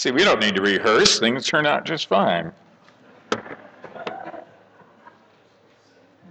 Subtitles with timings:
[0.00, 1.18] See, we don't need to rehearse.
[1.18, 2.52] Things turn out just fine.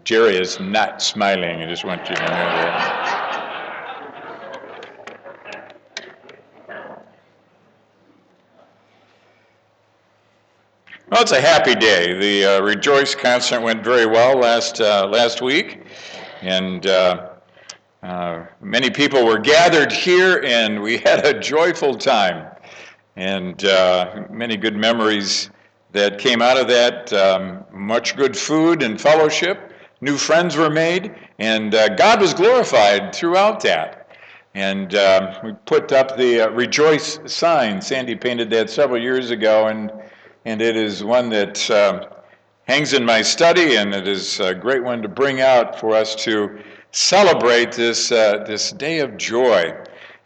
[0.04, 1.62] Jerry is not smiling.
[1.62, 3.60] I just want you to know that.
[11.12, 12.14] Well, it's a happy day.
[12.20, 15.84] The uh, Rejoice concert went very well last uh, last week,
[16.42, 17.30] and uh,
[18.02, 22.48] uh many people were gathered here, and we had a joyful time,
[23.20, 25.50] and uh, many good memories
[25.92, 27.12] that came out of that.
[27.12, 29.74] Um, much good food and fellowship.
[30.00, 34.08] New friends were made, and uh, God was glorified throughout that.
[34.56, 37.82] And um, we put up the Rejoice sign.
[37.82, 39.92] Sandy painted that several years ago, and
[40.46, 42.08] and it is one that uh,
[42.70, 46.16] hangs in my study, and it is a great one to bring out for us
[46.24, 46.58] to
[46.92, 49.76] celebrate this, uh, this day of joy.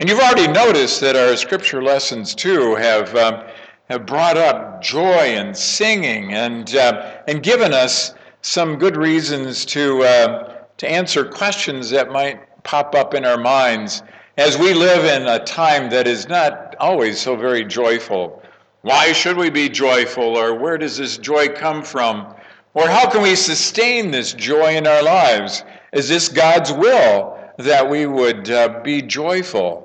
[0.03, 3.41] And you've already noticed that our scripture lessons, too, have, um,
[3.89, 4.99] have brought up joy
[5.37, 11.89] and singing and, uh, and given us some good reasons to, uh, to answer questions
[11.91, 14.03] that might pop up in our minds
[14.35, 18.43] as we live in a time that is not always so very joyful.
[18.81, 20.37] Why should we be joyful?
[20.37, 22.35] Or where does this joy come from?
[22.73, 25.63] Or how can we sustain this joy in our lives?
[25.93, 29.82] Is this God's will that we would uh, be joyful?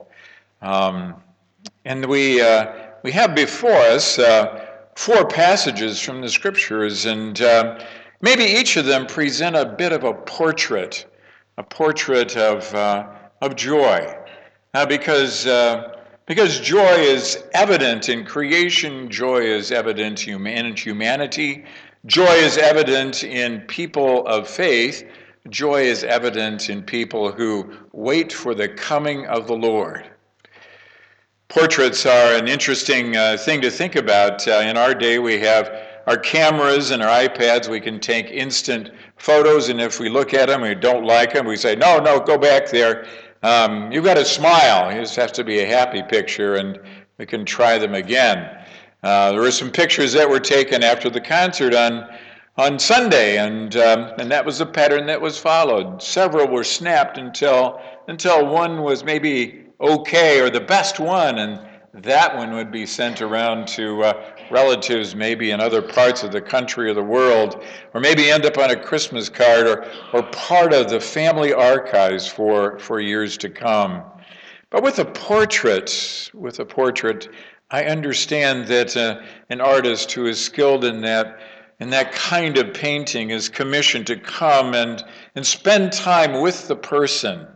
[0.62, 1.14] Um,
[1.84, 7.80] and we, uh, we have before us uh, four passages from the scriptures, and uh,
[8.20, 11.06] maybe each of them present a bit of a portrait,
[11.56, 13.08] a portrait of, uh,
[13.40, 14.14] of joy.
[14.74, 15.94] Now because uh,
[16.26, 21.64] because joy is evident in creation, joy is evident in humanity,
[22.04, 25.08] joy is evident in people of faith,
[25.48, 30.10] joy is evident in people who wait for the coming of the Lord.
[31.48, 34.46] Portraits are an interesting uh, thing to think about.
[34.46, 37.70] Uh, in our day, we have our cameras and our iPads.
[37.70, 41.32] We can take instant photos, and if we look at them and we don't like
[41.32, 43.06] them, we say, No, no, go back there.
[43.42, 44.90] Um, you've got to smile.
[44.90, 46.78] It just has to be a happy picture, and
[47.16, 48.64] we can try them again.
[49.02, 52.08] Uh, there were some pictures that were taken after the concert on
[52.58, 56.02] on Sunday, and um, and that was the pattern that was followed.
[56.02, 61.60] Several were snapped until until one was maybe okay or the best one, and
[61.94, 66.40] that one would be sent around to uh, relatives maybe in other parts of the
[66.40, 70.72] country or the world, or maybe end up on a Christmas card or, or part
[70.72, 74.02] of the family archives for, for years to come.
[74.70, 77.28] But with a portrait, with a portrait,
[77.70, 81.38] I understand that uh, an artist who is skilled in that
[81.80, 85.04] in that kind of painting is commissioned to come and,
[85.36, 87.46] and spend time with the person,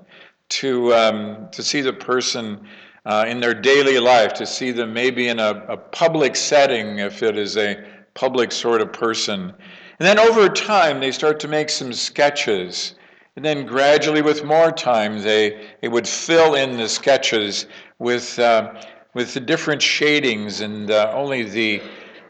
[0.60, 2.66] to, um, to see the person
[3.04, 7.22] uh, in their daily life, to see them maybe in a, a public setting if
[7.22, 7.82] it is a
[8.14, 9.52] public sort of person.
[9.98, 12.94] And then over time, they start to make some sketches.
[13.36, 17.66] And then gradually, with more time, they, they would fill in the sketches
[17.98, 18.74] with, uh,
[19.14, 21.82] with the different shadings and uh, only the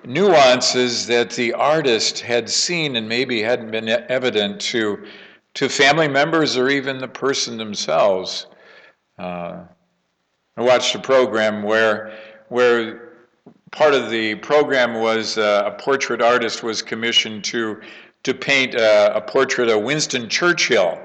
[0.04, 5.04] nuances that the artist had seen and maybe hadn't been evident to,
[5.54, 8.46] to family members or even the person themselves.
[9.18, 9.60] Uh,
[10.56, 12.12] I watched a program where,
[12.48, 13.12] where
[13.70, 17.80] part of the program was uh, a portrait artist was commissioned to,
[18.22, 20.98] to paint a, a portrait of Winston Churchill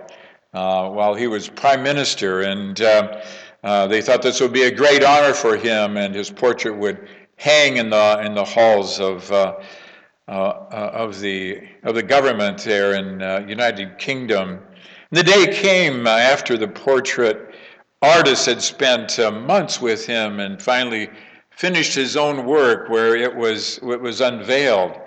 [0.53, 2.41] uh, while he was prime minister.
[2.41, 3.21] And uh,
[3.63, 7.07] uh, they thought this would be a great honor for him, and his portrait would
[7.37, 9.63] hang in the, in the halls of, uh, uh,
[10.27, 14.59] of, the, of the government there in United Kingdom.
[15.11, 17.53] And the day came after the portrait
[18.01, 21.09] artist had spent uh, months with him and finally
[21.49, 24.99] finished his own work where it was, it was unveiled.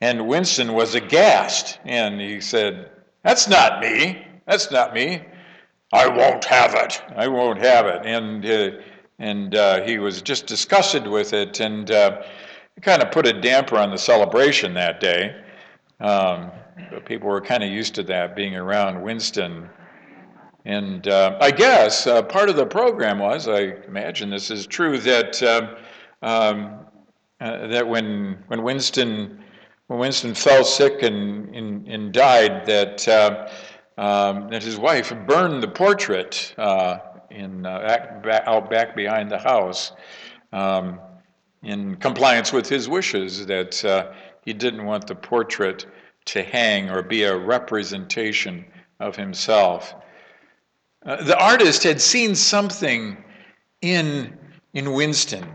[0.00, 2.90] And Winston was aghast and he said,
[3.22, 4.26] That's not me.
[4.46, 5.22] That's not me.
[5.92, 7.02] I won't have it.
[7.14, 8.06] I won't have it.
[8.06, 8.80] And, uh,
[9.18, 12.22] and uh, he was just disgusted with it and uh,
[12.82, 15.36] kind of put a damper on the celebration that day.
[16.00, 16.50] Um,
[17.04, 19.68] people were kind of used to that, being around Winston
[20.64, 24.98] and uh, I guess uh, part of the program was, I imagine this is true,
[24.98, 25.76] that uh,
[26.22, 26.80] um,
[27.40, 29.42] uh, that when when Winston
[29.86, 33.48] when Winston fell sick and and, and died, that uh,
[33.96, 36.98] um, that his wife burned the portrait uh,
[37.30, 39.92] in out back behind the house,
[40.52, 41.00] um,
[41.62, 44.14] in compliance with his wishes that
[44.44, 45.86] he didn't want the portrait
[46.26, 48.64] to hang or be a representation
[49.00, 49.94] of himself.
[51.04, 53.16] Uh, the artist had seen something
[53.80, 54.36] in,
[54.74, 55.46] in Winston.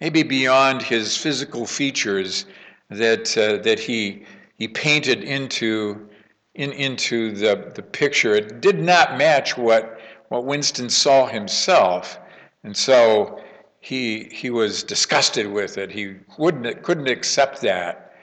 [0.00, 2.46] maybe beyond his physical features
[2.90, 4.24] that, uh, that he,
[4.58, 6.08] he painted into,
[6.54, 8.34] in, into the, the picture.
[8.34, 9.98] It did not match what,
[10.28, 12.18] what Winston saw himself.
[12.64, 13.42] And so
[13.84, 15.90] he, he was disgusted with it.
[15.90, 18.14] He wouldn't, couldn't accept that.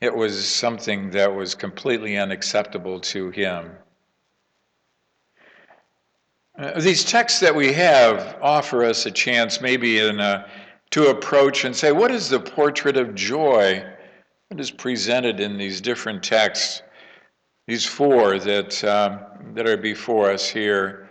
[0.00, 3.72] It was something that was completely unacceptable to him.
[6.56, 10.48] Uh, these texts that we have offer us a chance, maybe in a,
[10.92, 13.84] to approach and say, what is the portrait of joy
[14.50, 16.82] that is presented in these different texts?
[17.66, 19.18] These four that, um,
[19.54, 21.03] that are before us here.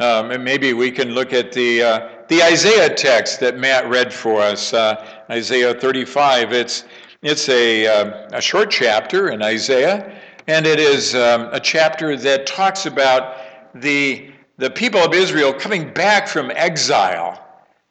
[0.00, 4.12] Um, and maybe we can look at the, uh, the Isaiah text that Matt read
[4.12, 6.52] for us, uh, Isaiah 35.
[6.52, 6.84] It's,
[7.22, 12.46] it's a, uh, a short chapter in Isaiah, and it is um, a chapter that
[12.46, 13.36] talks about
[13.74, 17.42] the the people of Israel coming back from exile.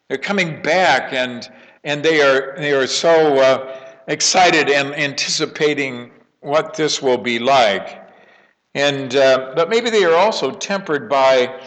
[0.08, 1.50] They're coming back, and,
[1.82, 3.76] and they, are, they are so uh,
[4.06, 6.12] excited and anticipating
[6.42, 8.08] what this will be like.
[8.76, 11.60] And, uh, but maybe they are also tempered by,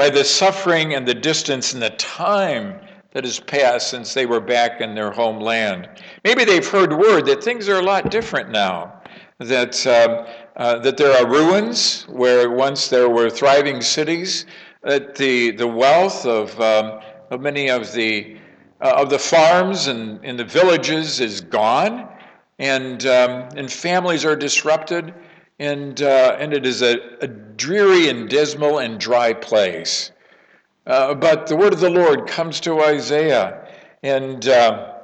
[0.00, 2.80] by the suffering and the distance and the time
[3.10, 5.86] that has passed since they were back in their homeland.
[6.24, 9.02] Maybe they've heard word that things are a lot different now,
[9.40, 10.26] that um,
[10.56, 14.46] uh, that there are ruins where once there were thriving cities,
[14.84, 17.00] that the, the wealth of, um,
[17.30, 18.38] of many of the,
[18.80, 22.08] uh, of the farms and in the villages is gone,
[22.58, 25.12] and, um, and families are disrupted,
[25.60, 30.10] and, uh, and it is a, a, dreary and dismal and dry place.
[30.86, 33.68] Uh, but the word of the Lord comes to Isaiah
[34.02, 34.94] and, uh,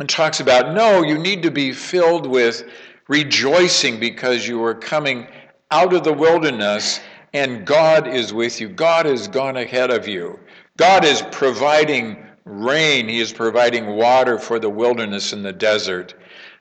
[0.00, 2.64] and talks about no, you need to be filled with
[3.06, 5.28] rejoicing because you are coming
[5.70, 6.98] out of the wilderness
[7.32, 8.68] and God is with you.
[8.68, 10.40] God has gone ahead of you.
[10.76, 16.14] God is providing rain, He is providing water for the wilderness and the desert.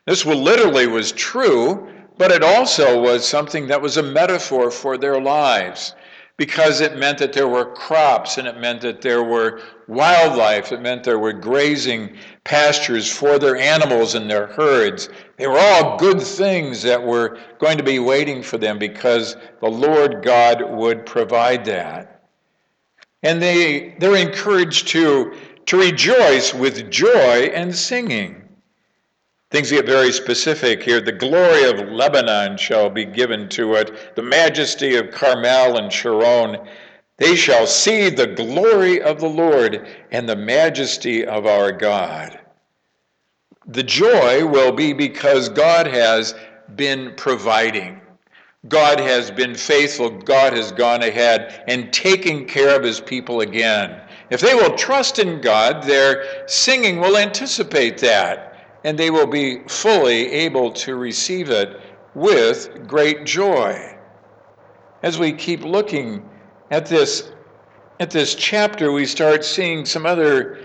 [0.06, 5.20] This literally was true, but it also was something that was a metaphor for their
[5.20, 5.94] lives
[6.38, 10.72] because it meant that there were crops and it meant that there were wildlife.
[10.72, 15.10] It meant there were grazing pastures for their animals and their herds.
[15.38, 19.70] They were all good things that were going to be waiting for them because the
[19.70, 22.24] Lord God would provide that.
[23.24, 25.34] And they, they're encouraged to,
[25.68, 28.45] to rejoice with joy and singing.
[29.56, 31.00] Things get very specific here.
[31.00, 36.58] The glory of Lebanon shall be given to it, the majesty of Carmel and Sharon.
[37.20, 42.38] They shall see the glory of the Lord and the majesty of our God.
[43.66, 46.36] The joy will be because God has
[46.76, 48.02] been providing.
[48.68, 50.10] God has been faithful.
[50.10, 54.02] God has gone ahead and taken care of his people again.
[54.30, 58.52] If they will trust in God, their singing will anticipate that
[58.86, 61.82] and they will be fully able to receive it
[62.14, 63.98] with great joy.
[65.02, 66.30] As we keep looking
[66.70, 67.32] at this,
[68.00, 70.60] at this chapter, we start seeing some other,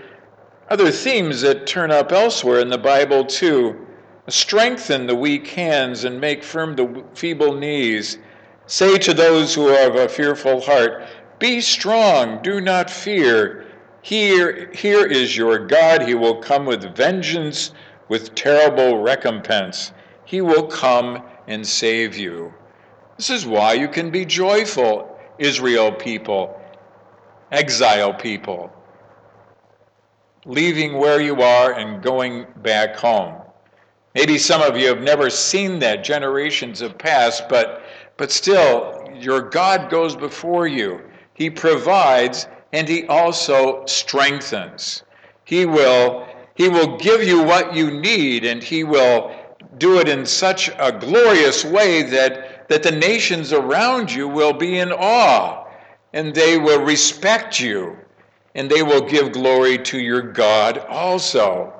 [0.69, 3.87] other themes that turn up elsewhere in the Bible, too.
[4.27, 8.19] Strengthen the weak hands and make firm the feeble knees.
[8.67, 11.07] Say to those who have a fearful heart,
[11.39, 13.65] Be strong, do not fear.
[14.03, 16.03] Here, here is your God.
[16.03, 17.71] He will come with vengeance
[18.11, 19.93] with terrible recompense.
[20.25, 22.53] He will come and save you.
[23.15, 26.59] This is why you can be joyful, Israel people,
[27.53, 28.69] exile people,
[30.43, 33.41] leaving where you are and going back home.
[34.13, 37.81] Maybe some of you have never seen that, generations have passed, but,
[38.17, 40.99] but still, your God goes before you.
[41.33, 45.03] He provides and He also strengthens.
[45.45, 49.35] He will he will give you what you need, and He will
[49.77, 54.79] do it in such a glorious way that, that the nations around you will be
[54.79, 55.65] in awe,
[56.13, 57.97] and they will respect you,
[58.55, 61.73] and they will give glory to your God also.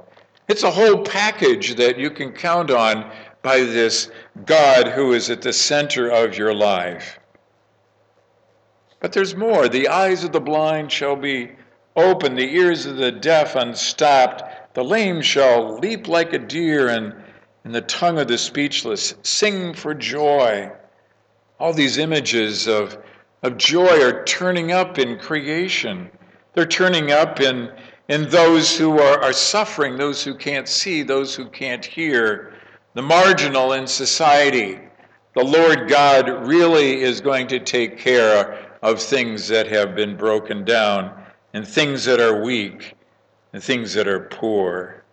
[0.48, 3.12] It's a whole package that you can count on
[3.42, 4.10] by this
[4.46, 7.20] God who is at the center of your life.
[9.00, 9.68] But there's more.
[9.68, 11.52] The eyes of the blind shall be
[11.96, 17.14] opened, the ears of the deaf unstopped the lame shall leap like a deer, and,
[17.64, 20.72] and the tongue of the speechless sing for joy.
[21.60, 22.98] All these images of,
[23.44, 26.10] of joy are turning up in creation.
[26.54, 27.72] They're turning up in,
[28.08, 32.54] in those who are, are suffering, those who can't see, those who can't hear,
[32.94, 34.80] the marginal in society.
[35.36, 40.66] The Lord God really is going to take care of things that have been broken
[40.66, 41.24] down
[41.54, 42.96] and things that are weak
[43.52, 45.04] the things that are poor.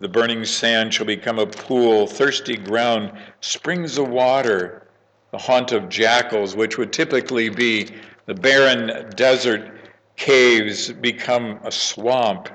[0.00, 4.86] The burning sand shall become a pool, thirsty ground, springs of water,
[5.32, 7.88] the haunt of jackals, which would typically be
[8.26, 9.72] the barren desert
[10.16, 12.48] caves, become a swamp,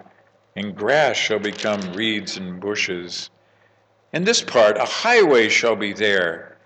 [0.56, 3.30] and grass shall become reeds and bushes.
[4.14, 6.58] In this part, a highway shall be there.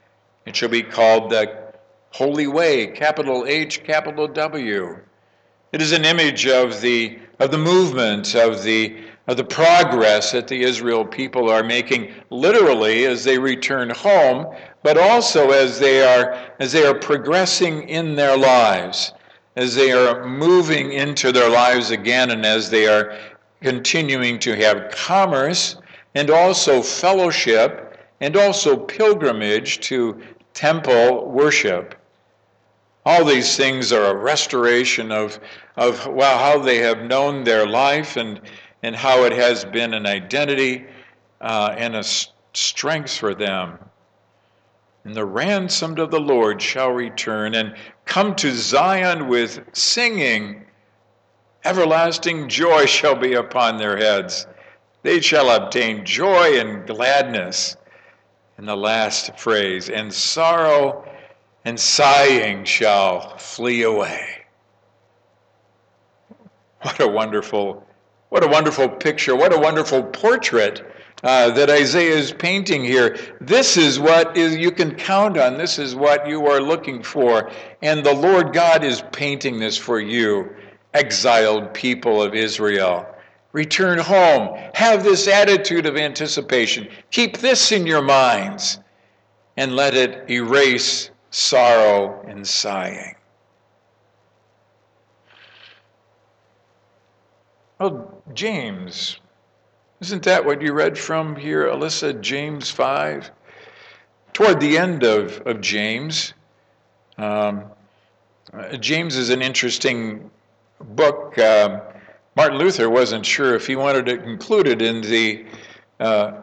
[0.46, 1.74] It shall be called the
[2.12, 5.00] Holy Way, capital H, capital W.
[5.74, 8.98] It is an image of the, of the movement, of the,
[9.28, 14.98] of the progress that the Israel people are making literally as they return home, but
[14.98, 19.12] also as they are, as they are progressing in their lives,
[19.58, 23.18] as they are moving into their lives again, and as they are
[23.62, 25.76] continuing to have commerce
[26.16, 30.22] and also fellowship and also pilgrimage to
[30.54, 31.96] temple worship.
[33.08, 35.40] All these things are a restoration of,
[35.78, 38.42] of well, how they have known their life and,
[38.84, 40.86] and how it has been an identity
[41.40, 42.04] uh, and a
[42.52, 43.80] strength for them.
[45.06, 50.66] And the ransomed of the Lord shall return and come to Zion with singing.
[51.64, 54.48] Everlasting joy shall be upon their heads.
[55.04, 57.78] They shall obtain joy and gladness.
[58.58, 61.06] In the last phrase, and sorrow
[61.68, 64.26] and sighing shall flee away.
[66.82, 67.86] What a wonderful,
[68.30, 70.90] what a wonderful picture, what a wonderful portrait
[71.24, 73.18] uh, that Isaiah is painting here.
[73.42, 75.58] This is what is you can count on.
[75.58, 77.52] This is what you are looking for.
[77.82, 80.50] And the Lord God is painting this for you,
[80.94, 83.06] exiled people of Israel.
[83.52, 84.58] Return home.
[84.74, 86.88] Have this attitude of anticipation.
[87.12, 88.80] Keep this in your minds
[89.58, 93.16] and let it erase sorrow and sighing.
[97.80, 99.20] Well, James,
[100.02, 102.20] isn't that what you read from here, Alyssa?
[102.22, 103.30] James 5?
[104.34, 106.34] Toward the end of, of James,
[107.18, 107.66] um,
[108.80, 110.30] James is an interesting
[110.80, 111.38] book.
[111.38, 111.82] Uh,
[112.36, 115.46] Martin Luther wasn't sure if he wanted it included in the
[116.00, 116.42] uh,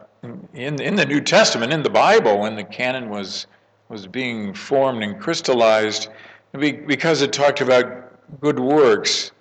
[0.53, 3.47] in, in the New Testament, in the Bible, when the canon was
[3.89, 6.09] was being formed and crystallized
[6.53, 9.31] because it talked about good works.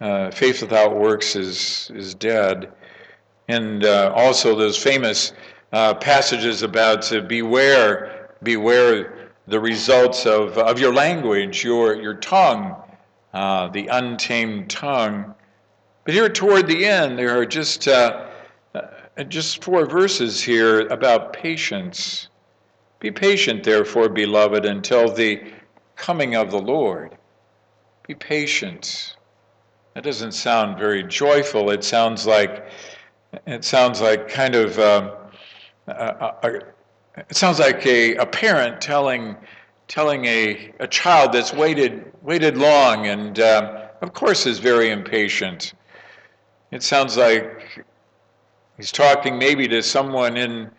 [0.00, 2.72] Uh, faith without works is, is dead.
[3.48, 5.32] And uh, also those famous
[5.72, 12.74] uh, passages about to beware, beware the results of, of your language, your, your tongue,
[13.32, 15.34] uh, the untamed tongue.
[16.04, 18.26] But here toward the end, there are just, uh,
[18.74, 22.28] uh, just four verses here about patience.
[23.00, 25.42] Be patient, therefore, beloved, until the
[25.96, 27.16] coming of the Lord.
[28.06, 29.16] Be patient.
[29.94, 31.70] That doesn't sound very joyful.
[31.70, 32.66] It sounds like
[33.46, 35.14] it sounds like kind of uh,
[35.88, 36.60] a, a,
[37.16, 39.36] it sounds like a, a parent telling
[39.88, 45.74] telling a, a child that's waited waited long and uh, of course is very impatient.
[46.70, 47.84] It sounds like
[48.76, 50.70] he's talking maybe to someone in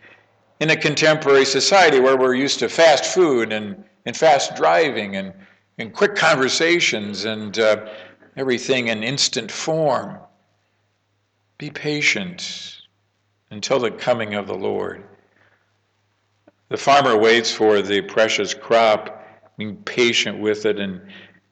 [0.59, 5.33] in a contemporary society where we're used to fast food and, and fast driving and,
[5.77, 7.85] and quick conversations and uh,
[8.35, 10.17] everything in instant form.
[11.57, 12.81] Be patient
[13.51, 15.03] until the coming of the Lord.
[16.69, 19.13] The farmer waits for the precious crop,
[19.57, 21.01] being patient with it and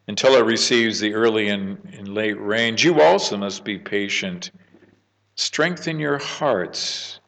[0.07, 2.83] until it receives the early and, and late rains.
[2.83, 4.51] You also must be patient.
[5.35, 7.19] Strengthen your hearts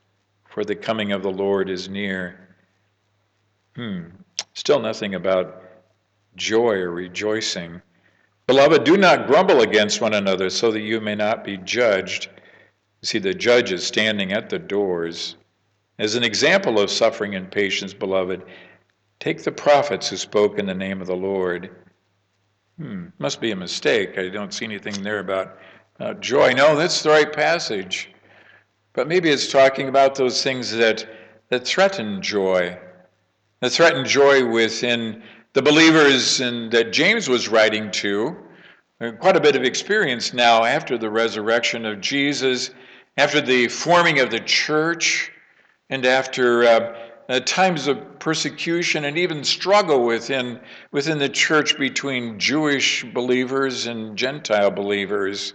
[0.58, 2.40] for the coming of the Lord is near.
[3.76, 4.06] Hmm.
[4.56, 5.62] Still nothing about
[6.36, 7.80] joy or rejoicing.
[8.48, 12.30] Beloved, do not grumble against one another so that you may not be judged.
[13.02, 15.36] You see, the judge is standing at the doors.
[16.00, 18.42] As an example of suffering and patience, beloved,
[19.20, 21.70] take the prophets who spoke in the name of the Lord.
[22.80, 24.18] Hmm, must be a mistake.
[24.18, 25.60] I don't see anything there about
[26.00, 26.54] uh, joy.
[26.54, 28.10] No, that's the right passage.
[28.98, 31.08] But maybe it's talking about those things that,
[31.50, 32.80] that threaten joy,
[33.62, 35.22] that threaten joy within
[35.54, 38.36] the believers and that James was writing to.
[39.20, 42.72] Quite a bit of experience now after the resurrection of Jesus,
[43.18, 45.32] after the forming of the church,
[45.92, 46.98] and after uh,
[47.30, 50.60] uh, times of persecution and even struggle within,
[50.92, 55.54] within the church between Jewish believers and Gentile believers.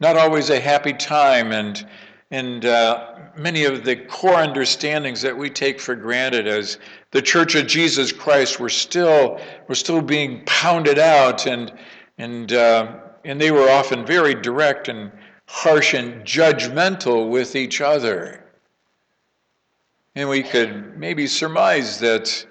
[0.00, 1.86] Not always a happy time, and
[2.30, 6.78] and uh, many of the core understandings that we take for granted as
[7.10, 11.72] the Church of Jesus Christ were still were still being pounded out and
[12.18, 12.92] and uh,
[13.24, 15.10] and they were often very direct and
[15.46, 18.44] harsh and judgmental with each other.
[20.14, 22.46] And we could maybe surmise that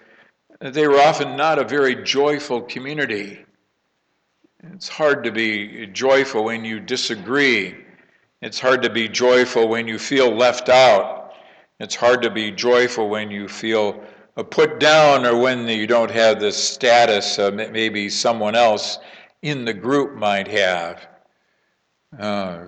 [0.60, 3.46] they were often not a very joyful community.
[4.74, 7.86] It's hard to be joyful when you disagree.
[8.42, 11.34] It's hard to be joyful when you feel left out.
[11.80, 14.02] It's hard to be joyful when you feel
[14.44, 19.00] put down or when you don't have the status uh, maybe someone else
[19.42, 21.08] in the group might have.
[22.18, 22.60] Uh,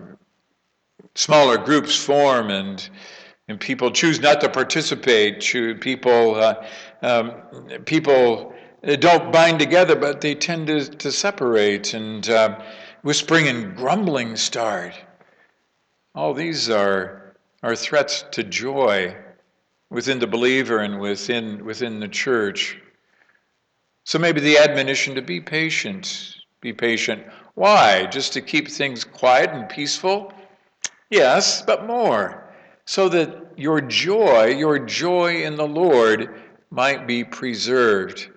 [1.16, 2.90] smaller groups form and
[3.48, 5.42] and people choose not to participate.
[5.82, 6.66] People uh,
[7.02, 7.32] um,
[7.86, 8.54] people
[9.00, 12.60] don't bind together, but they tend to, to separate, and uh,
[13.04, 14.94] whispering and grumbling start.
[16.14, 19.16] All these are are threats to joy
[19.90, 22.78] within the believer and within within the church.
[24.04, 27.24] So maybe the admonition to be patient, be patient.
[27.56, 28.08] Why?
[28.08, 30.34] Just to keep things quiet and peaceful?
[31.10, 32.52] Yes, but more.
[32.86, 36.42] So that your joy, your joy in the Lord,
[36.72, 38.30] might be preserved.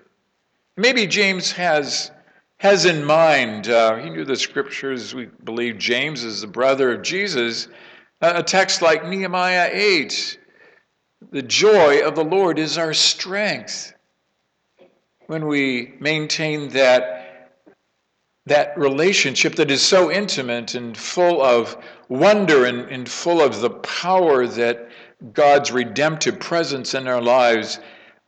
[0.77, 2.11] Maybe James has,
[2.57, 7.01] has in mind, uh, he knew the scriptures, we believe James is the brother of
[7.01, 7.67] Jesus,
[8.21, 10.39] a text like Nehemiah 8.
[11.31, 13.93] The joy of the Lord is our strength.
[15.27, 17.25] When we maintain that
[18.47, 21.75] that relationship that is so intimate and full of
[22.09, 24.87] wonder and, and full of the power that
[25.33, 27.79] God's redemptive presence in our lives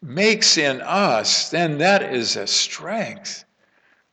[0.01, 3.45] makes in us, then that is a strength.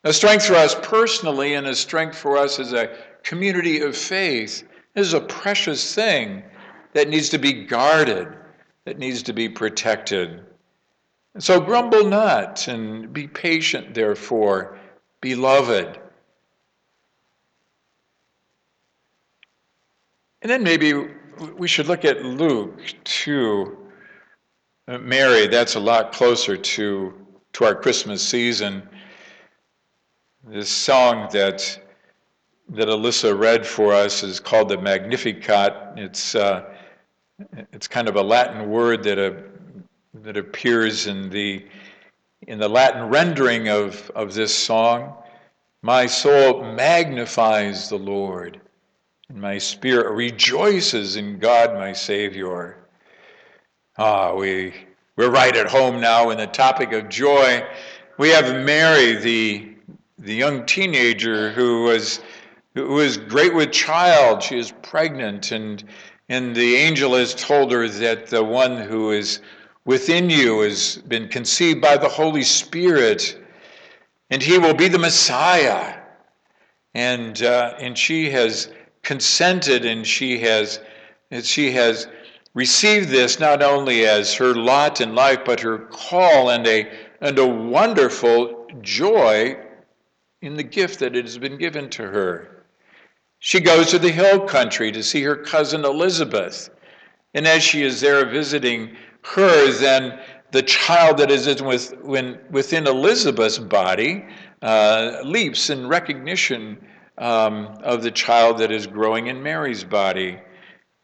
[0.05, 4.63] A strength for us personally and a strength for us as a community of faith
[4.93, 6.43] is a precious thing
[6.93, 8.27] that needs to be guarded,
[8.85, 10.45] that needs to be protected.
[11.39, 14.77] So grumble not and be patient, therefore
[15.21, 15.99] beloved.
[20.43, 20.93] And then maybe
[21.57, 23.77] we should look at Luke 2.
[24.87, 27.11] Uh, Mary, that's a lot closer to,
[27.53, 28.87] to our Christmas season.
[30.47, 31.79] This song that,
[32.69, 35.73] that Alyssa read for us is called the Magnificat.
[35.95, 36.65] It's, uh,
[37.73, 39.41] it's kind of a Latin word that, uh,
[40.21, 41.65] that appears in the
[42.47, 45.15] in the Latin rendering of, of this song,
[45.81, 48.61] my soul magnifies the Lord,
[49.29, 52.77] and my spirit rejoices in God my Savior.
[53.97, 54.73] Ah, we,
[55.15, 57.65] we're right at home now in the topic of joy.
[58.19, 59.74] We have Mary, the,
[60.25, 62.19] the young teenager who was,
[62.73, 64.41] who was great with child.
[64.41, 65.83] She is pregnant, and,
[66.29, 69.39] and the angel has told her that the one who is
[69.85, 73.39] within you has been conceived by the Holy Spirit,
[74.31, 75.99] and he will be the Messiah.
[76.95, 78.71] And, uh, and she has
[79.03, 80.79] consented and she has,
[81.29, 82.07] and she has
[82.55, 86.89] received this not only as her lot in life, but her call and a,
[87.21, 89.55] and a wonderful joy
[90.45, 92.65] in the gift that it has been given to her.
[93.39, 96.69] She goes to the hill country to see her cousin Elizabeth.
[97.33, 100.19] And as she is there visiting her, then
[100.51, 104.25] the child that is within Elizabeth's body
[104.61, 106.77] uh, leaps in recognition
[107.17, 110.39] um, of the child that is growing in Mary's body.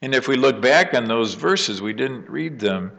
[0.01, 2.91] And if we look back on those verses, we didn't read them.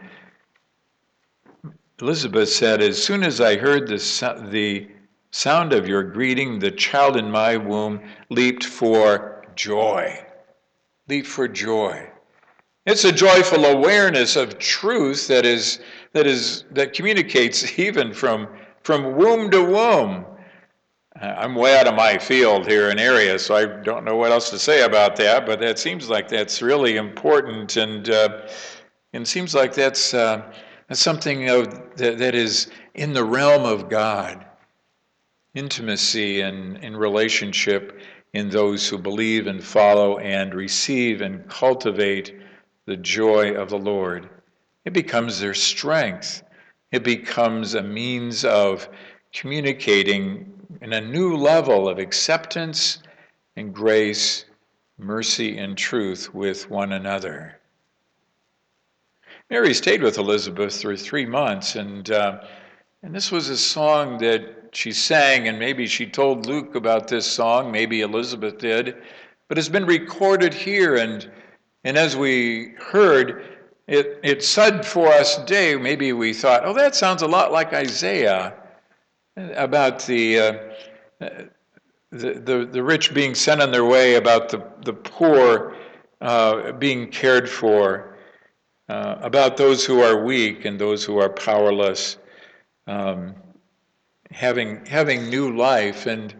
[2.00, 3.96] Elizabeth said, As soon as I heard the,
[4.50, 4.88] the
[5.32, 10.24] sound of your greeting, the child in my womb leaped for joy.
[11.08, 12.08] Leap for joy.
[12.86, 15.80] It's a joyful awareness of truth that is
[16.12, 18.48] that is that communicates even from
[18.82, 20.26] from womb to womb.
[21.20, 24.48] I'm way out of my field here in area, so I don't know what else
[24.50, 25.44] to say about that.
[25.46, 28.48] But that seems like that's really important, and uh,
[29.12, 30.52] and seems like that's uh,
[30.88, 34.44] that's something of, that, that is in the realm of God,
[35.54, 38.00] intimacy and in relationship
[38.32, 42.34] in those who believe and follow and receive and cultivate
[42.86, 44.28] the joy of the Lord.
[44.84, 46.42] It becomes their strength.
[46.90, 48.88] It becomes a means of
[49.32, 52.98] communicating in a new level of acceptance
[53.56, 54.46] and grace,
[54.98, 57.58] mercy and truth with one another.
[59.50, 62.40] Mary stayed with Elizabeth for three months, and, uh,
[63.02, 67.26] and this was a song that she sang, and maybe she told Luke about this
[67.26, 68.96] song, maybe Elizabeth did,
[69.48, 71.30] but it's been recorded here, and
[71.84, 73.44] and as we heard,
[73.88, 77.72] it, it said for us today, maybe we thought, oh, that sounds a lot like
[77.72, 78.54] Isaiah
[79.36, 80.58] about the, uh,
[82.10, 85.76] the, the, the rich being sent on their way, about the, the poor
[86.20, 88.16] uh, being cared for,
[88.88, 92.18] uh, about those who are weak and those who are powerless,
[92.86, 93.34] um,
[94.32, 96.34] having, having new life and,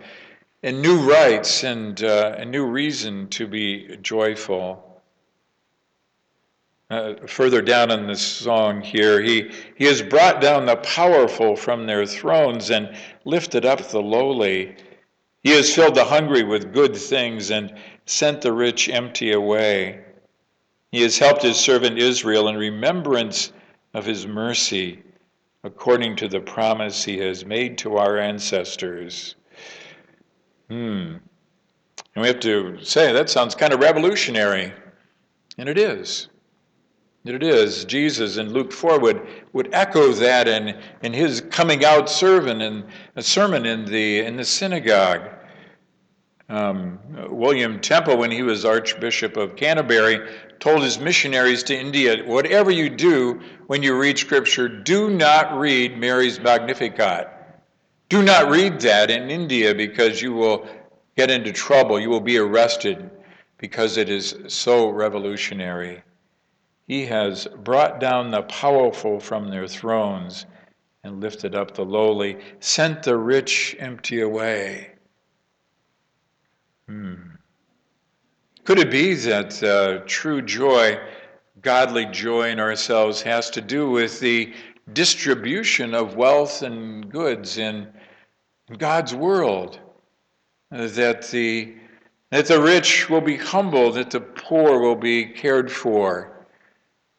[0.63, 5.01] and new rights and uh, a new reason to be joyful.
[6.91, 11.87] Uh, further down in this song here, he, he has brought down the powerful from
[11.87, 14.77] their thrones and lifted up the lowly.
[15.43, 17.75] He has filled the hungry with good things and
[18.05, 20.05] sent the rich empty away.
[20.91, 23.53] He has helped his servant Israel in remembrance
[23.95, 25.03] of his mercy,
[25.65, 29.37] according to the promise he has made to our ancestors.
[30.69, 31.17] Hmm.
[32.15, 34.73] And we have to say, that sounds kind of revolutionary.
[35.59, 36.29] And it is.
[37.25, 37.85] It is.
[37.85, 42.85] Jesus in Luke 4 would, would echo that in, in his coming out sermon in
[43.23, 45.29] sermon in the in the synagogue.
[46.53, 46.99] Um,
[47.31, 50.21] William Temple, when he was Archbishop of Canterbury,
[50.61, 55.97] told his missionaries to India, whatever you do when you read Scripture, do not read
[55.97, 57.31] Mary's Magnificat.
[58.11, 60.69] Do not read that in India because you will
[61.17, 61.99] get into trouble.
[61.99, 63.11] You will be arrested
[63.57, 66.03] because it is so revolutionary.
[66.87, 70.45] He has brought down the powerful from their thrones
[71.03, 74.92] and lifted up the lowly, sent the rich empty away.
[76.93, 77.15] Hmm.
[78.65, 81.01] Could it be that uh, true joy,
[81.63, 84.53] godly joy in ourselves, has to do with the
[84.93, 87.89] distribution of wealth and goods in,
[88.77, 89.81] God's world?
[90.71, 91.75] That the,
[92.31, 96.47] that the rich will be humbled, that the poor will be cared for,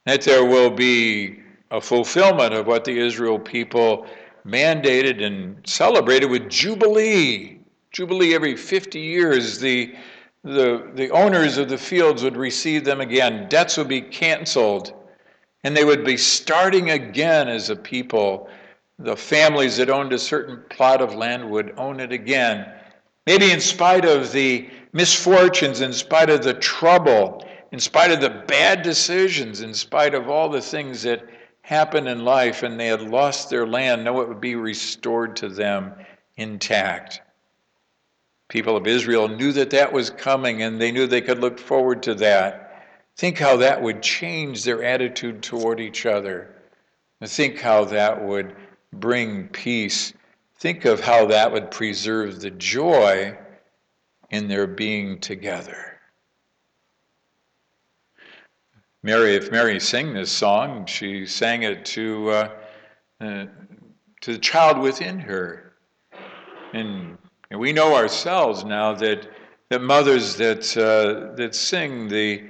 [0.05, 1.39] that there will be
[1.71, 4.05] a fulfillment of what the Israel people
[4.45, 7.62] mandated and celebrated with Jubilee
[7.93, 9.93] Jubilee every 50 years, the,
[10.43, 13.47] the, the owners of the fields would receive them again.
[13.49, 14.93] Debts would be canceled,
[15.63, 18.49] and they would be starting again as a people.
[18.97, 22.65] The families that owned a certain plot of land would own it again.
[23.27, 28.43] Maybe in spite of the misfortunes, in spite of the trouble, in spite of the
[28.47, 31.23] bad decisions, in spite of all the things that
[31.62, 35.47] happened in life, and they had lost their land, no, it would be restored to
[35.47, 35.93] them
[36.38, 37.21] intact
[38.54, 42.04] people of Israel knew that that was coming and they knew they could look forward
[42.04, 42.86] to that.
[43.18, 46.54] Think how that would change their attitude toward each other.
[47.20, 48.56] And think how that would
[48.94, 50.13] bring peace.
[50.60, 53.36] Think of how that would preserve the joy
[54.30, 56.00] in their being together.
[59.02, 62.50] Mary, if Mary sang this song, she sang it to, uh,
[63.20, 63.46] uh,
[64.22, 65.74] to the child within her.
[66.72, 67.18] And
[67.54, 69.28] and we know ourselves now that,
[69.70, 72.46] that mothers that, uh, that sing, the,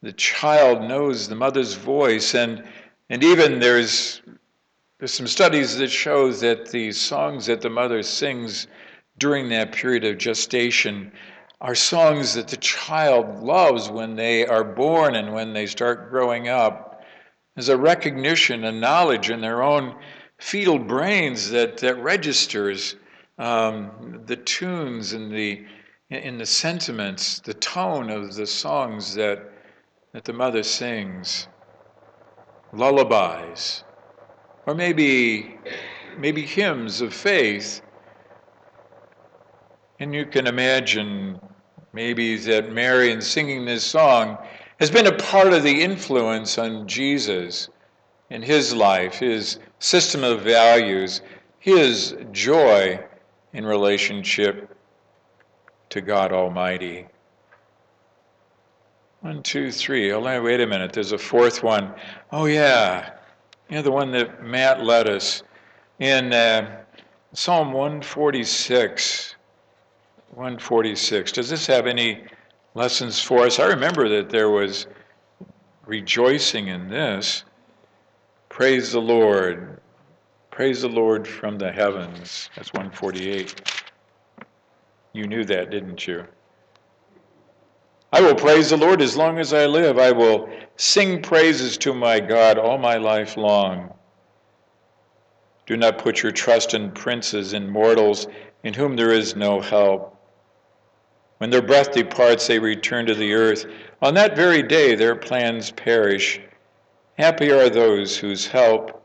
[0.00, 2.34] the child knows the mother's voice.
[2.34, 2.64] And,
[3.10, 4.22] and even there's,
[4.98, 8.66] there's some studies that show that the songs that the mother sings
[9.18, 11.12] during that period of gestation
[11.60, 16.48] are songs that the child loves when they are born and when they start growing
[16.48, 17.04] up.
[17.56, 19.96] There's a recognition, and knowledge in their own
[20.38, 22.96] fetal brains that, that registers
[23.38, 25.64] um, the tunes and the
[26.08, 29.42] in the sentiments, the tone of the songs that
[30.12, 31.48] that the mother sings,
[32.72, 33.82] lullabies,
[34.66, 35.56] or maybe
[36.18, 37.82] maybe hymns of faith.
[39.98, 41.40] And you can imagine
[41.92, 44.38] maybe that Mary, in singing this song,
[44.78, 47.68] has been a part of the influence on Jesus
[48.30, 51.22] in his life, his system of values,
[51.58, 53.02] his joy
[53.56, 54.76] in relationship
[55.88, 57.06] to God Almighty.
[59.22, 60.12] One, two, three.
[60.12, 60.92] Oh, wait a minute.
[60.92, 61.94] There's a fourth one.
[62.30, 63.14] Oh, yeah.
[63.70, 65.42] Yeah, the one that Matt led us
[66.00, 66.82] in uh,
[67.32, 69.34] Psalm 146.
[70.32, 71.32] 146.
[71.32, 72.24] Does this have any
[72.74, 73.58] lessons for us?
[73.58, 74.86] I remember that there was
[75.86, 77.44] rejoicing in this.
[78.50, 79.80] Praise the Lord.
[80.56, 82.48] Praise the Lord from the heavens.
[82.56, 83.60] That's 148.
[85.12, 86.24] You knew that, didn't you?
[88.10, 89.98] I will praise the Lord as long as I live.
[89.98, 93.92] I will sing praises to my God all my life long.
[95.66, 98.26] Do not put your trust in princes and mortals
[98.62, 100.18] in whom there is no help.
[101.36, 103.66] When their breath departs, they return to the earth.
[104.00, 106.40] On that very day, their plans perish.
[107.18, 109.02] Happy are those whose help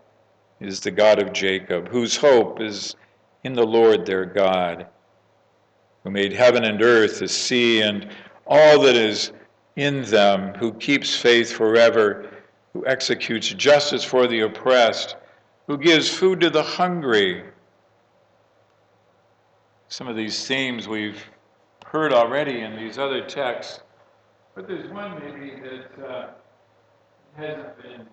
[0.62, 2.96] is the God of Jacob, whose hope is
[3.44, 4.88] in the Lord their God.
[6.04, 8.08] who made heaven and earth, the sea, and
[8.48, 9.32] all that is
[9.76, 12.30] in them, who keeps faith forever,
[12.74, 15.16] who executes justice for the oppressed,
[15.68, 17.44] who gives food to the hungry.
[19.90, 21.24] Some of these themes we've
[21.86, 23.82] heard already in these other texts,
[24.56, 26.28] but there's one maybe that uh,
[27.36, 28.08] hasn't been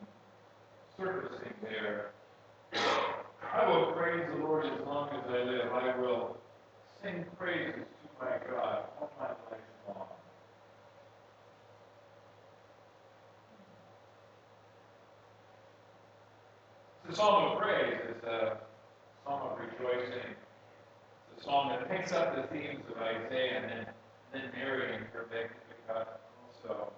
[0.97, 2.11] surfacing there.
[2.75, 5.73] I will praise the Lord as long as I live.
[5.73, 6.37] I will
[7.03, 10.07] sing praises to my God all my life long.
[17.09, 18.59] The Psalm of Praise is a
[19.25, 20.35] psalm of rejoicing.
[21.33, 23.87] It's a psalm that picks up the themes of Isaiah and then,
[24.33, 26.93] then narrating her Magnificat also.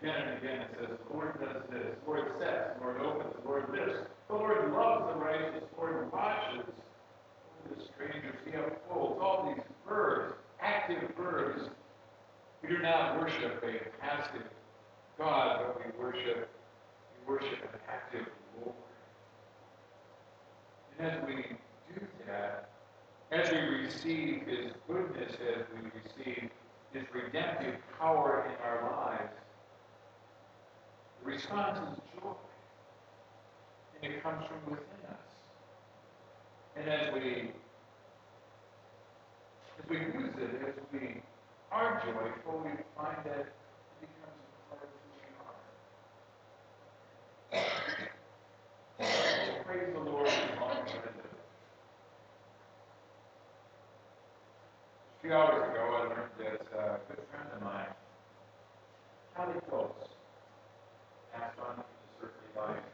[0.00, 3.34] Again and again it says, the Lord does this, the Lord sets, the Lord opens,
[3.42, 6.66] the Lord lifts, the Lord loves the righteous, the Lord watches
[7.70, 8.36] the strangers.
[8.44, 11.68] He upholds all these verbs, active verbs.
[12.62, 14.42] We do not worship a passive
[15.18, 16.48] God, but we worship
[17.26, 18.26] worship an active
[18.60, 18.74] Lord.
[20.98, 21.36] And as we
[21.94, 22.70] do that,
[23.32, 26.50] as we receive His goodness, as we receive
[26.92, 29.32] His redemptive power in our lives,
[31.24, 32.32] response is joy.
[34.02, 35.16] And it comes from within us.
[36.76, 37.50] And as we
[39.78, 41.20] as we use it, as we
[41.72, 43.52] are joyful, we find that
[49.64, 51.34] praise the Lord as long as I live.
[55.18, 57.88] A few hours ago, I learned that uh, a good friend of mine,
[59.36, 59.90] Kelly Close,
[61.34, 62.84] passed on to this earthly life.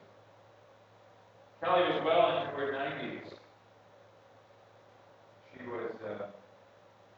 [1.63, 3.29] Kelly was well into her 90s.
[5.53, 6.27] She was, uh,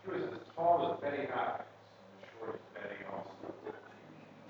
[0.02, 1.68] she was as tall as Betty Hopkins
[2.02, 3.54] and as short as Betty also.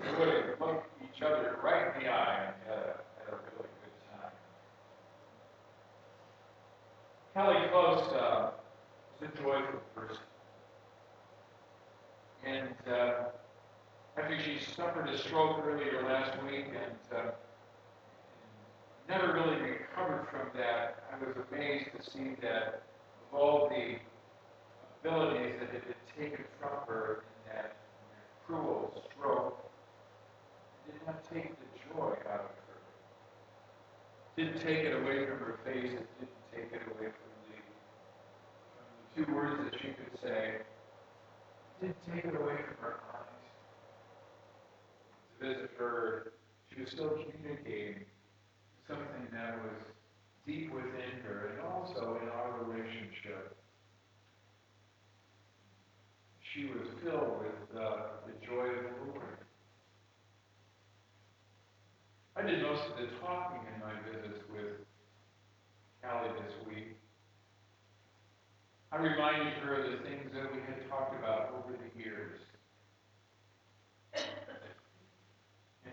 [0.01, 3.03] They would have looked each other right in the eye and had a
[7.33, 8.51] Kelly Close uh,
[9.19, 10.17] is a joyful person.
[12.45, 13.13] And uh,
[14.17, 14.63] after she
[14.93, 17.31] suffered a stroke earlier last week and uh,
[19.09, 22.83] never really recovered from that, I was amazed to see that
[23.31, 23.95] of all the
[25.01, 27.77] abilities that had been taken from her in that,
[28.45, 29.71] cruel stroke,
[30.85, 32.79] did not take the joy out of her.
[34.37, 35.93] Didn't take it away from her face.
[35.93, 37.57] It didn't take it away from the,
[39.15, 40.57] from the two words that she could say.
[41.81, 43.02] Didn't take it away from her
[45.43, 45.55] eyes.
[45.55, 46.33] To visit her,
[46.73, 48.05] she was still communicating
[48.87, 49.81] something that was
[50.45, 53.55] deep within her and also in our relationship.
[56.53, 57.95] She was filled with uh,
[58.27, 59.37] the joy of the Lord.
[62.35, 64.85] I did most of the talking in my visits with
[66.01, 66.97] Callie this week.
[68.91, 72.39] I reminded her of the things that we had talked about over the years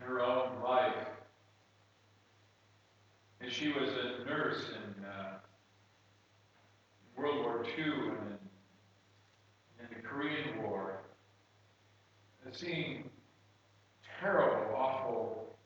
[0.00, 1.06] in her own life.
[3.40, 5.38] And she was a nurse in uh,
[7.16, 8.38] World War II and
[9.80, 11.00] in, the Korean War,
[12.44, 13.08] and seeing
[14.20, 15.56] terrible, awful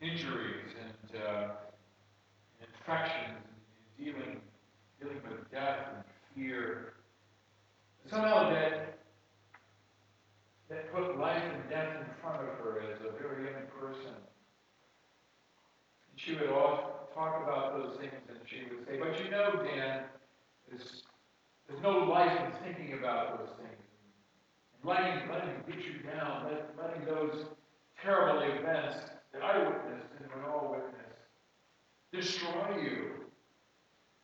[0.00, 1.48] injuries and uh,
[2.60, 4.40] infections and dealing,
[5.00, 6.94] dealing with death and fear.
[8.02, 8.99] And somehow that,
[10.70, 14.14] that put life and death in front of her as a very young person.
[16.08, 19.60] And she would often talk about those things and she would say, But you know,
[19.64, 20.04] Dan,
[20.68, 21.02] there's,
[21.68, 23.82] there's no life in thinking about those things.
[24.78, 27.46] And letting, letting get you down, let, letting those
[28.00, 31.00] terrible events that I witnessed and we all witnessed
[32.12, 33.10] destroy you.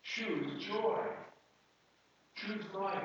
[0.03, 1.03] Choose joy.
[2.37, 3.03] Choose life.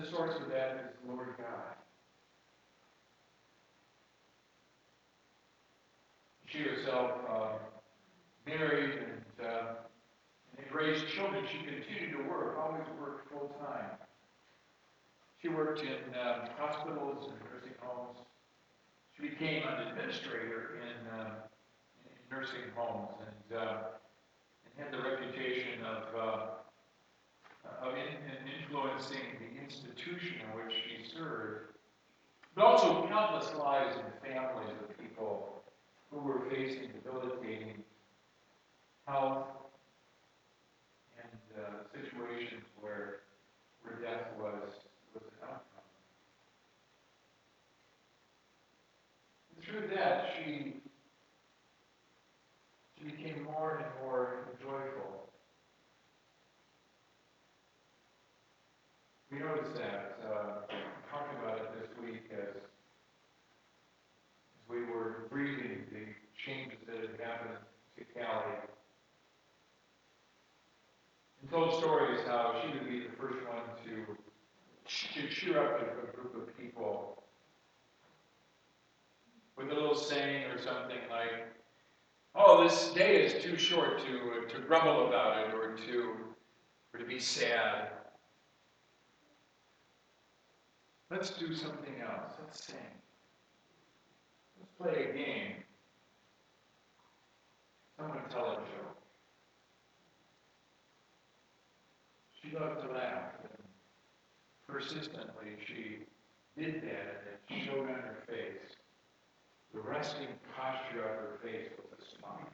[0.00, 1.76] The source of that is the Lord God.
[6.46, 7.48] She herself uh,
[8.44, 9.62] married and, uh,
[10.58, 11.44] and raised children.
[11.50, 13.90] She continued to work, always worked full time.
[15.40, 18.18] She worked in uh, hospitals and nursing homes.
[19.16, 21.30] She became an administrator in, uh,
[22.04, 23.76] in nursing homes and, uh,
[24.64, 26.46] and had the reputation of, uh,
[27.82, 31.74] of in, in influencing the institution in which she served,
[32.54, 35.62] but also countless lives and families of people
[36.10, 37.82] who were facing debilitating
[39.06, 39.46] health
[41.18, 43.20] and uh, situations where,
[43.82, 44.72] where death was,
[45.14, 45.84] was an outcome.
[49.56, 50.80] And through that, she
[53.04, 55.28] became more and more joyful.
[59.30, 60.72] We noticed that, uh,
[61.10, 62.62] talked about it this week as, as
[64.68, 66.06] we were reading the
[66.44, 67.58] changes that had happened
[67.98, 68.62] to Callie.
[71.42, 74.16] And told stories how she would be the first one to,
[75.14, 77.22] to cheer up a, a group of people
[79.56, 81.46] with a little saying or something like,
[82.34, 86.14] oh, this day is too short to, to grumble about it or to,
[86.92, 87.88] or to be sad.
[91.10, 92.32] Let's do something else.
[92.42, 92.76] Let's sing.
[94.58, 95.52] Let's play a game.
[97.98, 98.96] Someone tell a joke.
[102.42, 103.62] She loved to laugh, and
[104.66, 106.00] persistently she
[106.58, 108.73] did that, and showed on her face.
[109.74, 112.48] The resting posture of her face was a smile.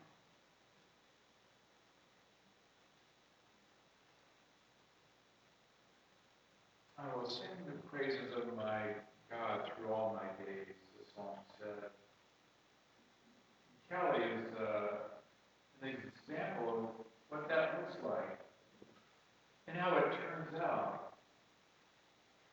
[6.99, 8.81] I will sing the praises of my
[9.31, 11.91] God through all my days, the song said.
[13.89, 18.41] Kelly is uh, an example of what that looks like
[19.67, 21.15] and how it turns out.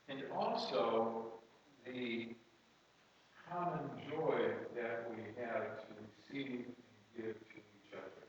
[0.09, 1.33] And also
[1.85, 2.35] the
[3.51, 4.39] common joy
[4.75, 6.75] that we have to receive and
[7.15, 8.27] give to each other.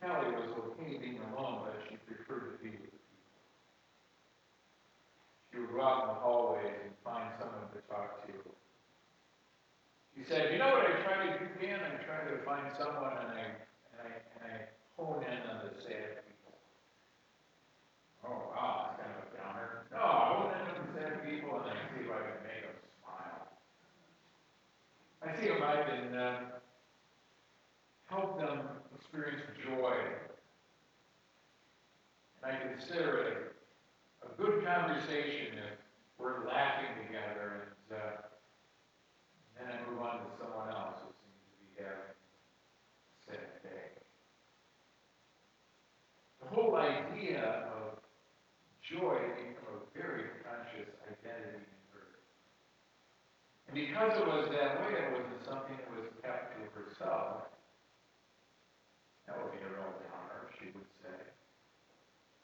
[0.00, 3.42] Callie was okay being alone, but she preferred to be with people.
[5.52, 8.32] She would go out in the hallways and find someone to talk to.
[10.14, 11.80] She said, you know what I try to do, Dan?
[11.82, 13.44] I try to find someone and I,
[13.90, 14.54] and I, and I
[14.96, 16.54] hone in on the sad people.
[18.24, 19.86] Oh, wow, that's kind of a downer.
[19.92, 22.62] No, I hone in on the sad people and I see if I can make
[22.62, 23.42] them smile.
[25.22, 26.40] I see if I can uh,
[28.06, 28.60] help them
[28.98, 29.94] experience joy.
[32.42, 33.54] And I consider it
[34.22, 35.78] a good conversation if
[36.18, 38.28] we're laughing together and uh,
[39.56, 43.90] then I move on to someone else who seems to be having a sad day.
[46.42, 47.98] The whole idea of
[48.98, 52.18] joy became a very conscious identity in her.
[53.70, 57.46] And because it was that way, it wasn't something that was kept to herself.
[59.26, 61.18] That would be her own honor, she would say.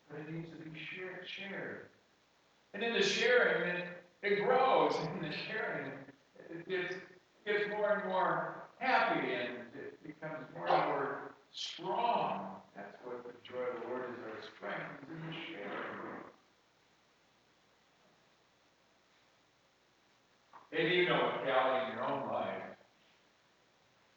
[0.08, 1.26] But it needs to be shared.
[1.26, 1.90] shared.
[2.74, 3.84] And in the sharing, it,
[4.22, 4.94] it grows.
[5.14, 5.90] In the sharing,
[6.50, 6.94] it gets,
[7.46, 12.56] gets more and more happy and it becomes more and more strong.
[12.76, 16.13] That's what the joy of the Lord is our strength, is in the sharing.
[20.74, 22.74] Maybe you know a Callie in your own life.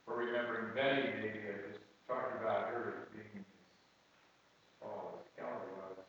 [0.08, 3.46] Or remembering Betty, maybe I just talked about her as being as
[4.82, 6.02] tall as Callie was.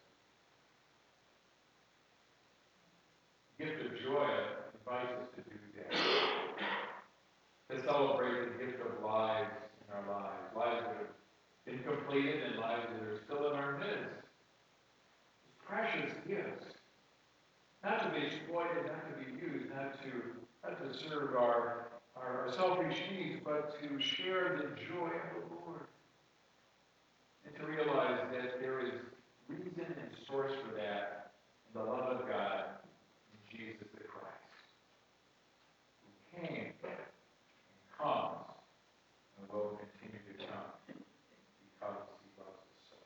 [3.59, 4.29] The gift of joy
[4.73, 5.93] invites us to do that.
[7.69, 9.53] To celebrate the gift of lives
[9.85, 11.13] in our lives, lives that have
[11.67, 14.17] been completed and lives that are still in our midst.
[15.67, 16.68] Precious gifts.
[17.85, 20.11] Not to be exploited, not to be used, not to,
[20.65, 25.87] not to serve our, our selfish needs, but to share the joy of the Lord.
[27.47, 28.95] And to realize that there is
[29.49, 31.31] reason and source for that
[31.67, 32.65] in the love of God
[33.33, 34.67] in Jesus the Christ,
[36.03, 36.97] who came and
[37.99, 38.45] comes
[39.39, 42.97] and will continue to come because he loves us so.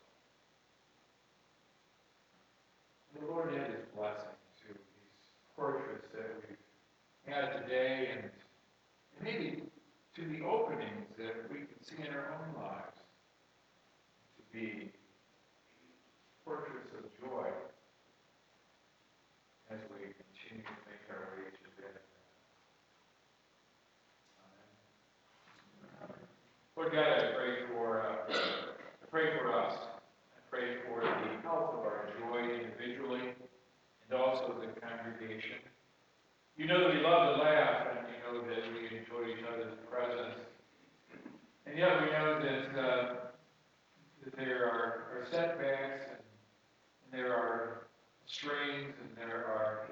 [3.20, 5.22] The Lord add his blessing to these
[5.56, 8.30] portraits that we've had today and
[9.22, 9.62] maybe
[10.16, 12.98] to the openings that we can see in our own lives
[14.36, 14.90] to be
[16.44, 17.46] portraits of joy
[19.72, 22.04] as we continue to make our way to that.
[26.02, 26.12] Amen.
[26.76, 29.72] Lord God, I pray for, uh, I pray for us.
[30.36, 33.32] I pray for the health of our joy individually
[34.10, 35.56] and also the congregation.
[36.58, 39.72] You know that we love to laugh and you know that we enjoy each other's
[39.90, 40.36] presence.
[41.64, 43.14] And yet we know that, uh,
[44.24, 46.20] that there are, are setbacks and,
[47.04, 47.82] and there are
[48.26, 49.88] strains and there are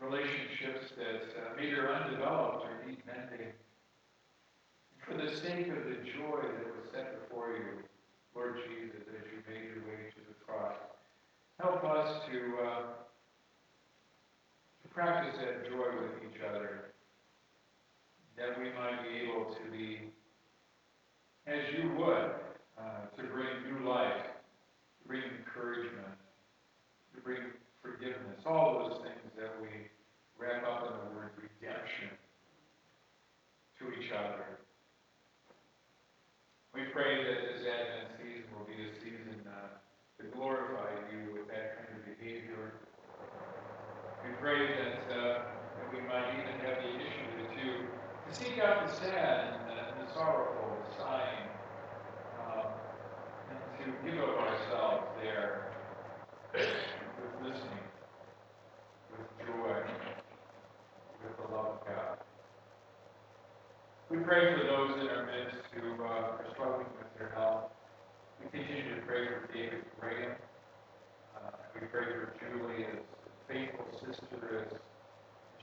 [0.00, 3.52] relationships that uh, maybe are undeveloped or need mending.
[5.00, 7.82] for the sake of the joy that was set before you,
[8.34, 10.76] Lord Jesus, as you made your way to the cross.
[11.60, 12.82] Help us to, uh,
[14.82, 16.94] to practice that joy with each other,
[18.36, 20.12] that we might be able to be,
[21.48, 22.30] as you would,
[22.78, 24.22] uh, to bring new life,
[25.02, 26.14] to bring encouragement,
[27.14, 27.38] to bring
[27.82, 29.68] forgiveness, all those things that we
[30.38, 32.14] wrap up in the word redemption
[33.78, 34.62] to each other.
[36.74, 39.82] We pray that this Advent season will be a season uh,
[40.18, 42.78] to glorify you with that kind of behavior.
[44.22, 45.42] We pray that, uh,
[45.74, 49.74] that we might even have the initiative to, to seek out the sad and the,
[49.74, 51.48] and the sorrowful, the sighing,
[52.46, 52.70] um,
[53.50, 55.72] and to give of ourselves there
[56.54, 57.86] with listening,
[59.10, 59.74] with joy,
[61.24, 62.18] with the love of God.
[64.10, 67.72] We pray for those in our midst who uh, are struggling with their health.
[68.38, 70.36] We continue to pray for David Graham.
[71.36, 73.02] Uh, we pray for Julie, as
[73.48, 74.78] faithful sister, as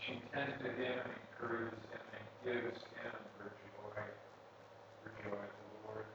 [0.02, 4.02] she tends to him and encourages him and gives him her joy,
[5.06, 6.06] her joy in the Lord.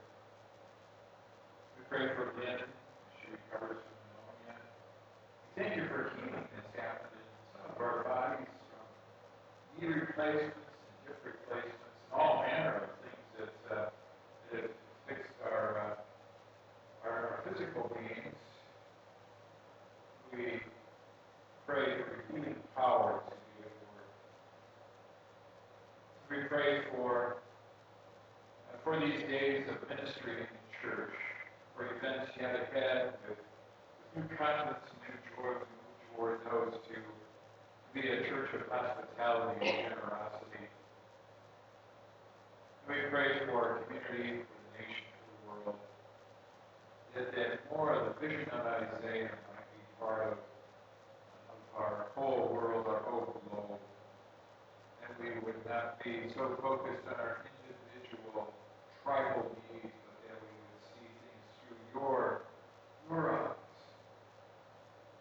[1.77, 2.59] We pray for Lynn
[3.19, 4.55] she recovers from pneumonia.
[5.55, 7.11] Thank you for healing that's happened
[7.53, 8.85] some of our bodies from
[9.79, 13.89] knee replacements and hip replacements and all manner of things that, uh,
[14.51, 18.35] that have fixed our, uh, our, our physical beings.
[20.33, 20.59] We
[21.67, 24.09] pray for healing power to be at work.
[26.29, 27.37] We pray for
[28.71, 31.13] uh, for these days of ministry in the church,
[31.75, 33.37] for events yet ahead with
[34.15, 36.95] new confidence and new joy, we move toward those to
[37.93, 40.63] be a church of hospitality and generosity.
[42.87, 45.79] We pray for our community, for the nation, for the world,
[47.15, 50.37] that, that more of the vision of Isaiah might be part of,
[51.51, 53.79] of our whole world, our whole globe,
[55.03, 58.49] and we would not be so focused on our individual
[59.03, 62.41] tribal needs, but that we would see things through your,
[63.07, 63.77] your eyes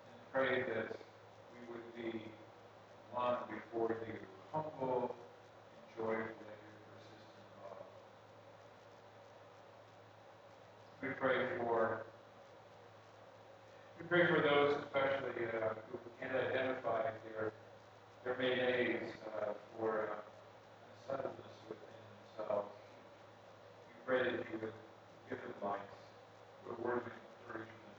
[0.08, 0.96] and pray that
[1.52, 2.24] we would be
[3.12, 4.16] one before you,
[4.50, 7.84] humble and joyful in your persistent love.
[11.02, 12.06] We pray for
[14.00, 17.52] we pray for those especially uh, who can't identify their
[18.24, 20.16] their mayonnaise uh, for uh,
[21.10, 21.90] unsettledness within
[22.38, 22.70] themselves.
[23.90, 24.78] We pray that you would
[25.26, 25.90] give them light,
[26.62, 27.98] through a word of encouragement,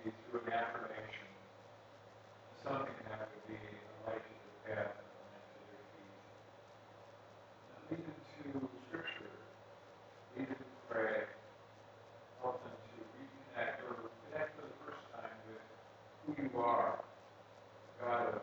[0.00, 1.28] maybe through an affirmation,
[2.64, 6.16] something that would be a light to their path and a lamp to their feet.
[7.68, 9.36] Now, lead them to Scripture.
[10.40, 11.28] Lead them to pray.
[12.40, 15.60] Help them to reconnect or connect for the first time with
[16.24, 17.04] who you are,
[18.00, 18.42] God of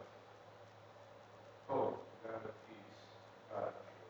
[1.68, 3.04] hope, God of peace,
[3.54, 4.10] God of joy.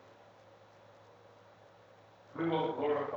[2.38, 3.09] We will glorify